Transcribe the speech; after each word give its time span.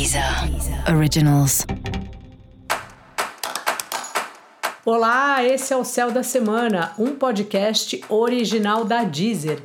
Deezer 0.00 0.24
Originals. 0.96 1.66
Olá, 4.82 5.44
esse 5.44 5.74
é 5.74 5.76
o 5.76 5.84
Céu 5.84 6.10
da 6.10 6.22
Semana, 6.22 6.92
um 6.98 7.14
podcast 7.16 8.02
original 8.08 8.82
da 8.82 9.04
Deezer. 9.04 9.62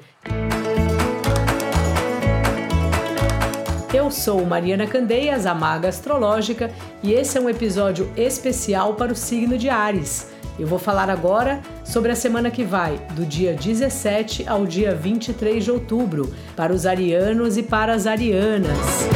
Eu 3.93 4.11
sou 4.11 4.45
Mariana 4.45 4.85
Candeias, 4.85 5.45
a 5.45 5.55
maga 5.55 5.87
astrológica, 5.87 6.69
e 7.01 7.13
esse 7.13 7.37
é 7.37 7.41
um 7.41 7.49
episódio 7.49 8.11
especial 8.17 8.95
para 8.95 9.13
o 9.13 9.15
signo 9.15 9.57
de 9.57 9.69
Ares. 9.69 10.27
Eu 10.59 10.67
vou 10.67 10.77
falar 10.77 11.09
agora 11.09 11.61
sobre 11.85 12.11
a 12.11 12.15
semana 12.15 12.51
que 12.51 12.65
vai, 12.65 12.97
do 13.11 13.25
dia 13.25 13.53
17 13.53 14.49
ao 14.49 14.65
dia 14.65 14.93
23 14.93 15.63
de 15.63 15.71
outubro, 15.71 16.35
para 16.57 16.73
os 16.73 16.85
arianos 16.85 17.55
e 17.55 17.63
para 17.63 17.93
as 17.93 18.05
arianas. 18.05 19.14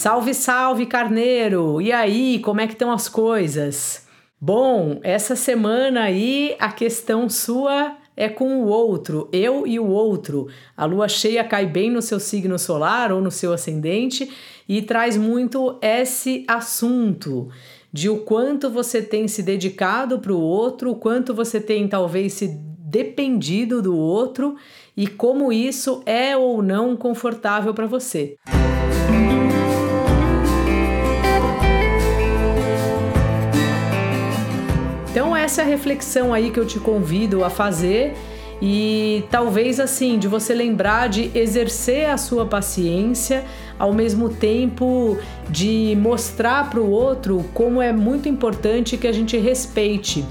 Salve, 0.00 0.32
salve, 0.32 0.86
carneiro! 0.86 1.78
E 1.78 1.92
aí, 1.92 2.38
como 2.38 2.58
é 2.58 2.66
que 2.66 2.72
estão 2.72 2.90
as 2.90 3.06
coisas? 3.06 4.06
Bom, 4.40 4.98
essa 5.02 5.36
semana 5.36 6.04
aí 6.04 6.56
a 6.58 6.72
questão 6.72 7.28
sua 7.28 7.98
é 8.16 8.26
com 8.26 8.62
o 8.62 8.66
outro, 8.66 9.28
eu 9.30 9.66
e 9.66 9.78
o 9.78 9.86
outro. 9.86 10.48
A 10.74 10.86
lua 10.86 11.06
cheia 11.06 11.44
cai 11.44 11.66
bem 11.66 11.90
no 11.90 12.00
seu 12.00 12.18
signo 12.18 12.58
solar 12.58 13.12
ou 13.12 13.20
no 13.20 13.30
seu 13.30 13.52
ascendente 13.52 14.32
e 14.66 14.80
traz 14.80 15.18
muito 15.18 15.78
esse 15.82 16.46
assunto 16.48 17.50
de 17.92 18.08
o 18.08 18.20
quanto 18.20 18.70
você 18.70 19.02
tem 19.02 19.28
se 19.28 19.42
dedicado 19.42 20.18
para 20.18 20.32
o 20.32 20.40
outro, 20.40 20.92
o 20.92 20.96
quanto 20.96 21.34
você 21.34 21.60
tem 21.60 21.86
talvez 21.86 22.32
se 22.32 22.48
dependido 22.48 23.82
do 23.82 23.94
outro 23.94 24.56
e 24.96 25.06
como 25.06 25.52
isso 25.52 26.02
é 26.06 26.34
ou 26.34 26.62
não 26.62 26.96
confortável 26.96 27.74
para 27.74 27.86
você. 27.86 28.38
Então 28.48 28.59
essa 35.50 35.62
é 35.62 35.64
a 35.64 35.66
reflexão 35.66 36.32
aí 36.32 36.52
que 36.52 36.60
eu 36.60 36.64
te 36.64 36.78
convido 36.78 37.44
a 37.44 37.50
fazer 37.50 38.14
e 38.62 39.24
talvez 39.32 39.80
assim, 39.80 40.16
de 40.16 40.28
você 40.28 40.54
lembrar 40.54 41.08
de 41.08 41.28
exercer 41.34 42.08
a 42.08 42.16
sua 42.16 42.46
paciência, 42.46 43.42
ao 43.76 43.92
mesmo 43.92 44.28
tempo 44.28 45.18
de 45.48 45.98
mostrar 46.00 46.70
para 46.70 46.78
o 46.78 46.88
outro 46.88 47.44
como 47.52 47.82
é 47.82 47.92
muito 47.92 48.28
importante 48.28 48.96
que 48.96 49.08
a 49.08 49.12
gente 49.12 49.36
respeite 49.36 50.24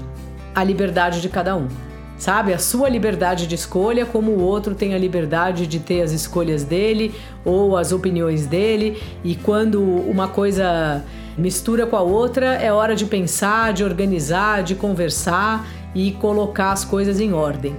a 0.54 0.64
liberdade 0.64 1.20
de 1.20 1.28
cada 1.28 1.54
um. 1.54 1.68
Sabe, 2.16 2.54
a 2.54 2.58
sua 2.58 2.88
liberdade 2.88 3.46
de 3.46 3.54
escolha, 3.54 4.06
como 4.06 4.32
o 4.32 4.40
outro 4.40 4.74
tem 4.74 4.94
a 4.94 4.98
liberdade 4.98 5.66
de 5.66 5.80
ter 5.80 6.00
as 6.00 6.12
escolhas 6.12 6.64
dele 6.64 7.14
ou 7.44 7.76
as 7.76 7.92
opiniões 7.92 8.46
dele, 8.46 9.02
e 9.22 9.34
quando 9.34 9.82
uma 9.82 10.28
coisa 10.28 11.04
mistura 11.36 11.86
com 11.86 11.96
a 11.96 12.00
outra, 12.00 12.54
é 12.54 12.72
hora 12.72 12.94
de 12.94 13.06
pensar, 13.06 13.72
de 13.72 13.84
organizar, 13.84 14.62
de 14.62 14.74
conversar 14.74 15.66
e 15.94 16.12
colocar 16.12 16.72
as 16.72 16.84
coisas 16.84 17.20
em 17.20 17.32
ordem. 17.32 17.76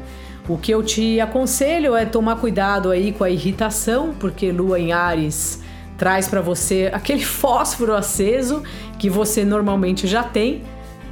O 0.50 0.58
que 0.58 0.72
eu 0.72 0.84
te 0.84 1.20
aconselho 1.20 1.96
é 1.96 2.06
tomar 2.06 2.38
cuidado 2.38 2.90
aí 2.90 3.12
com 3.12 3.24
a 3.24 3.30
irritação, 3.30 4.14
porque 4.20 4.52
Lua 4.52 4.80
em 4.80 4.92
Ares 4.92 5.62
traz 5.98 6.28
para 6.28 6.42
você 6.42 6.90
aquele 6.94 7.24
fósforo 7.24 7.96
aceso 7.96 8.64
que 8.98 9.10
você 9.10 9.46
normalmente 9.46 10.08
já 10.08 10.24
tem. 10.24 10.64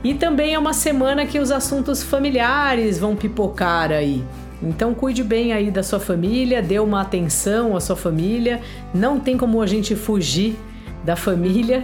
E 0.03 0.13
também 0.13 0.53
é 0.53 0.59
uma 0.59 0.73
semana 0.73 1.25
que 1.25 1.39
os 1.39 1.51
assuntos 1.51 2.01
familiares 2.01 2.97
vão 2.97 3.15
pipocar 3.15 3.91
aí. 3.91 4.23
Então 4.61 4.93
cuide 4.93 5.23
bem 5.23 5.53
aí 5.53 5.71
da 5.71 5.83
sua 5.83 5.99
família, 5.99 6.61
dê 6.61 6.79
uma 6.79 7.01
atenção 7.01 7.75
à 7.75 7.79
sua 7.79 7.95
família. 7.95 8.61
Não 8.93 9.19
tem 9.19 9.37
como 9.37 9.61
a 9.61 9.67
gente 9.67 9.95
fugir 9.95 10.57
da 11.03 11.15
família. 11.15 11.83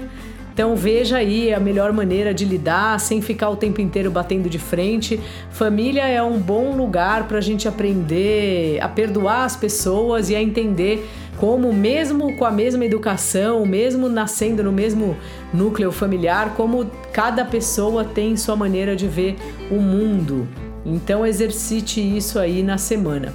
Então 0.55 0.73
veja 0.73 1.17
aí 1.17 1.53
a 1.53 1.59
melhor 1.59 1.91
maneira 1.91 2.33
de 2.33 2.45
lidar 2.45 2.97
sem 3.01 3.21
ficar 3.21 3.49
o 3.49 3.57
tempo 3.57 3.81
inteiro 3.81 4.09
batendo 4.09 4.47
de 4.47 4.57
frente. 4.57 5.19
Família 5.49 6.07
é 6.07 6.23
um 6.23 6.39
bom 6.39 6.77
lugar 6.77 7.27
para 7.27 7.39
a 7.39 7.41
gente 7.41 7.67
aprender 7.67 8.79
a 8.81 8.87
perdoar 8.87 9.43
as 9.43 9.57
pessoas 9.57 10.29
e 10.29 10.35
a 10.35 10.41
entender 10.41 11.05
como 11.35 11.73
mesmo 11.73 12.37
com 12.37 12.45
a 12.45 12.51
mesma 12.51 12.85
educação, 12.85 13.65
mesmo 13.65 14.07
nascendo 14.07 14.63
no 14.63 14.71
mesmo 14.71 15.17
núcleo 15.53 15.91
familiar, 15.91 16.53
como 16.55 16.89
cada 17.11 17.43
pessoa 17.43 18.05
tem 18.05 18.37
sua 18.37 18.55
maneira 18.55 18.95
de 18.95 19.09
ver 19.09 19.35
o 19.69 19.75
mundo. 19.75 20.47
Então 20.85 21.25
exercite 21.25 21.99
isso 21.99 22.39
aí 22.39 22.63
na 22.63 22.77
semana. 22.77 23.33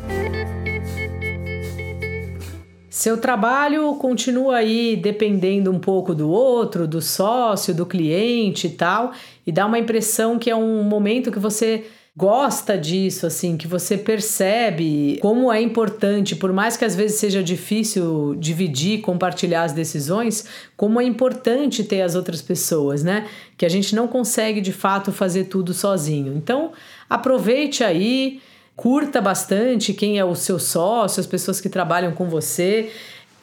Seu 3.01 3.17
trabalho 3.17 3.95
continua 3.95 4.57
aí 4.57 4.95
dependendo 4.95 5.71
um 5.71 5.79
pouco 5.79 6.15
do 6.15 6.29
outro, 6.29 6.87
do 6.87 7.01
sócio, 7.01 7.75
do 7.75 7.87
cliente 7.87 8.67
e 8.67 8.71
tal, 8.73 9.13
e 9.47 9.51
dá 9.51 9.65
uma 9.65 9.79
impressão 9.79 10.39
que 10.39 10.51
é 10.51 10.55
um 10.55 10.83
momento 10.83 11.33
que 11.33 11.39
você 11.39 11.87
gosta 12.15 12.77
disso, 12.77 13.27
assim, 13.27 13.57
que 13.57 13.67
você 13.67 13.97
percebe 13.97 15.19
como 15.23 15.51
é 15.51 15.63
importante, 15.63 16.37
por 16.37 16.53
mais 16.53 16.77
que 16.77 16.85
às 16.85 16.95
vezes 16.95 17.19
seja 17.19 17.43
difícil 17.43 18.35
dividir, 18.39 19.01
compartilhar 19.01 19.63
as 19.63 19.73
decisões, 19.73 20.45
como 20.77 21.01
é 21.01 21.05
importante 21.05 21.83
ter 21.83 22.03
as 22.03 22.15
outras 22.15 22.43
pessoas, 22.43 23.03
né? 23.03 23.27
Que 23.57 23.65
a 23.65 23.71
gente 23.71 23.97
não 23.97 24.07
consegue 24.07 24.61
de 24.61 24.75
fato 24.75 25.11
fazer 25.11 25.45
tudo 25.45 25.73
sozinho. 25.73 26.35
Então, 26.37 26.73
aproveite 27.09 27.83
aí 27.83 28.43
curta 28.81 29.21
bastante 29.21 29.93
quem 29.93 30.19
é 30.19 30.25
o 30.25 30.35
seu 30.35 30.59
sócio, 30.59 31.21
as 31.21 31.27
pessoas 31.27 31.61
que 31.61 31.69
trabalham 31.69 32.13
com 32.13 32.31
você. 32.31 32.91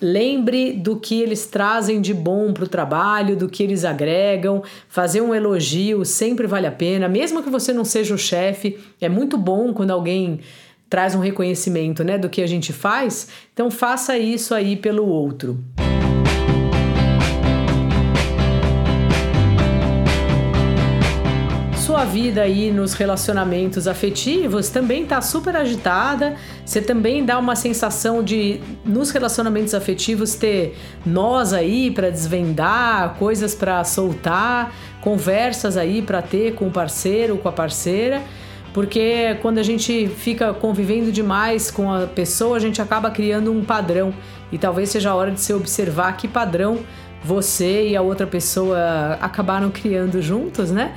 Lembre 0.02 0.74
do 0.74 1.00
que 1.00 1.22
eles 1.22 1.46
trazem 1.46 2.02
de 2.02 2.12
bom 2.12 2.52
para 2.52 2.64
o 2.64 2.68
trabalho, 2.68 3.36
do 3.36 3.48
que 3.48 3.62
eles 3.62 3.86
agregam. 3.86 4.64
Fazer 4.90 5.22
um 5.22 5.36
elogio 5.36 6.04
sempre 6.04 6.48
vale 6.48 6.66
a 6.66 6.72
pena, 6.72 7.08
mesmo 7.08 7.44
que 7.44 7.52
você 7.52 7.72
não 7.72 7.86
seja 7.86 8.16
o 8.16 8.18
chefe. 8.18 8.80
É 9.00 9.08
muito 9.08 9.38
bom 9.38 9.74
quando 9.74 9.92
alguém 9.92 10.40
traz 10.90 11.14
um 11.14 11.20
reconhecimento 11.20 12.04
né, 12.04 12.18
do 12.18 12.30
que 12.30 12.42
a 12.42 12.48
gente 12.48 12.74
faz. 12.74 13.28
Então, 13.54 13.70
faça 13.70 14.18
isso 14.18 14.56
aí 14.56 14.76
pelo 14.76 15.06
outro. 15.06 15.64
Sua 21.98 22.06
vida 22.06 22.44
aí 22.44 22.70
nos 22.70 22.94
relacionamentos 22.94 23.88
afetivos 23.88 24.70
também 24.70 25.04
tá 25.04 25.20
super 25.20 25.56
agitada. 25.56 26.36
Você 26.64 26.80
também 26.80 27.26
dá 27.26 27.40
uma 27.40 27.56
sensação 27.56 28.22
de 28.22 28.60
nos 28.86 29.10
relacionamentos 29.10 29.74
afetivos 29.74 30.36
ter 30.36 30.78
nós 31.04 31.54
aí 31.54 31.90
para 31.90 32.12
desvendar, 32.12 33.16
coisas 33.16 33.56
para 33.56 33.84
soltar, 33.84 34.72
conversas 35.02 35.76
aí 35.76 36.04
para 36.04 36.22
ter 36.22 36.54
com 36.54 36.68
o 36.68 36.72
parceiro, 36.72 37.36
com 37.38 37.50
a 37.50 37.52
parceira 37.52 38.22
porque 38.76 39.36
quando 39.42 39.58
a 39.58 39.64
gente 39.64 40.08
fica 40.08 40.54
convivendo 40.54 41.12
demais 41.12 41.72
com 41.72 41.92
a 41.92 42.06
pessoa, 42.06 42.58
a 42.58 42.60
gente 42.60 42.80
acaba 42.80 43.10
criando 43.10 43.52
um 43.52 43.66
padrão 43.66 44.14
e 44.52 44.58
talvez 44.60 44.90
seja 44.90 45.10
a 45.10 45.16
hora 45.16 45.32
de 45.32 45.42
se 45.42 45.52
observar 45.52 46.16
que 46.16 46.28
padrão 46.28 46.78
você 47.24 47.88
e 47.88 47.96
a 47.96 48.04
outra 48.04 48.28
pessoa 48.28 49.18
acabaram 49.20 49.72
criando 49.72 50.22
juntos, 50.22 50.70
né? 50.70 50.94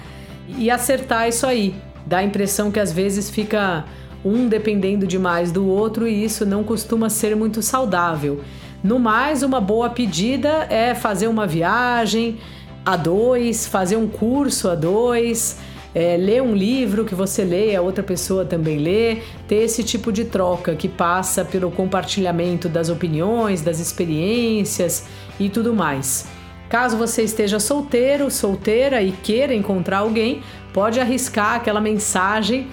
E 0.58 0.70
acertar 0.70 1.28
isso 1.28 1.46
aí. 1.46 1.74
Dá 2.06 2.18
a 2.18 2.24
impressão 2.24 2.70
que 2.70 2.80
às 2.80 2.92
vezes 2.92 3.30
fica 3.30 3.84
um 4.24 4.48
dependendo 4.48 5.06
demais 5.06 5.50
do 5.50 5.66
outro 5.66 6.06
e 6.06 6.24
isso 6.24 6.44
não 6.44 6.62
costuma 6.62 7.08
ser 7.08 7.34
muito 7.34 7.62
saudável. 7.62 8.40
No 8.82 8.98
mais, 8.98 9.42
uma 9.42 9.60
boa 9.60 9.90
pedida 9.90 10.66
é 10.70 10.94
fazer 10.94 11.28
uma 11.28 11.46
viagem 11.46 12.38
a 12.84 12.96
dois, 12.96 13.66
fazer 13.66 13.96
um 13.96 14.08
curso 14.08 14.68
a 14.68 14.74
dois, 14.74 15.58
é, 15.94 16.16
ler 16.16 16.42
um 16.42 16.54
livro 16.54 17.04
que 17.04 17.14
você 17.14 17.44
lê, 17.44 17.74
a 17.74 17.82
outra 17.82 18.02
pessoa 18.02 18.44
também 18.44 18.78
lê, 18.78 19.18
ter 19.46 19.56
esse 19.56 19.82
tipo 19.82 20.12
de 20.12 20.24
troca 20.24 20.74
que 20.74 20.88
passa 20.88 21.44
pelo 21.44 21.70
compartilhamento 21.70 22.68
das 22.68 22.88
opiniões, 22.88 23.60
das 23.60 23.80
experiências 23.80 25.06
e 25.38 25.48
tudo 25.48 25.74
mais. 25.74 26.26
Caso 26.70 26.96
você 26.96 27.24
esteja 27.24 27.58
solteiro, 27.58 28.30
solteira 28.30 29.02
e 29.02 29.10
queira 29.10 29.52
encontrar 29.52 29.98
alguém, 29.98 30.40
pode 30.72 31.00
arriscar 31.00 31.56
aquela 31.56 31.80
mensagem 31.80 32.68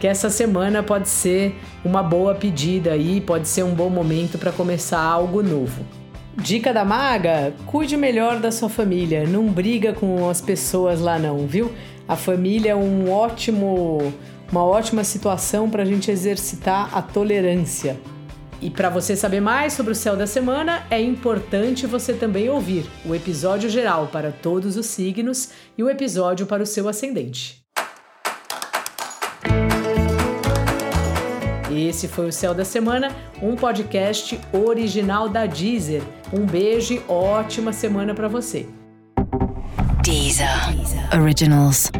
que 0.00 0.06
essa 0.06 0.30
semana 0.30 0.82
pode 0.82 1.06
ser 1.06 1.54
uma 1.84 2.02
boa 2.02 2.34
pedida 2.34 2.92
aí, 2.92 3.20
pode 3.20 3.46
ser 3.46 3.62
um 3.62 3.74
bom 3.74 3.90
momento 3.90 4.38
para 4.38 4.50
começar 4.50 4.98
algo 4.98 5.42
novo. 5.42 5.84
Dica 6.34 6.72
da 6.72 6.82
maga: 6.82 7.52
cuide 7.66 7.94
melhor 7.94 8.40
da 8.40 8.50
sua 8.50 8.70
família, 8.70 9.26
não 9.26 9.46
briga 9.48 9.92
com 9.92 10.30
as 10.30 10.40
pessoas 10.40 10.98
lá 10.98 11.18
não, 11.18 11.46
viu? 11.46 11.70
A 12.08 12.16
família 12.16 12.70
é 12.70 12.74
um 12.74 13.12
ótimo, 13.12 13.98
uma 14.50 14.64
ótima 14.64 15.04
situação 15.04 15.68
para 15.68 15.82
a 15.82 15.86
gente 15.86 16.10
exercitar 16.10 16.88
a 16.96 17.02
tolerância. 17.02 18.00
E 18.62 18.70
para 18.70 18.88
você 18.88 19.16
saber 19.16 19.40
mais 19.40 19.72
sobre 19.72 19.90
o 19.90 19.94
céu 19.94 20.16
da 20.16 20.24
semana, 20.24 20.86
é 20.88 21.00
importante 21.00 21.84
você 21.84 22.12
também 22.12 22.48
ouvir 22.48 22.88
o 23.04 23.12
episódio 23.12 23.68
geral 23.68 24.06
para 24.06 24.30
todos 24.30 24.76
os 24.76 24.86
signos 24.86 25.50
e 25.76 25.82
o 25.82 25.90
episódio 25.90 26.46
para 26.46 26.62
o 26.62 26.66
seu 26.66 26.88
ascendente. 26.88 27.60
Esse 31.68 32.06
foi 32.06 32.28
o 32.28 32.32
Céu 32.32 32.54
da 32.54 32.64
Semana, 32.64 33.10
um 33.42 33.56
podcast 33.56 34.38
original 34.52 35.28
da 35.28 35.44
Deezer. 35.44 36.02
Um 36.32 36.46
beijo 36.46 36.94
e 36.94 37.02
ótima 37.08 37.72
semana 37.72 38.14
para 38.14 38.28
você. 38.28 38.68
Deezer. 40.04 40.76
Deezer. 40.76 41.20
Originals. 41.20 41.90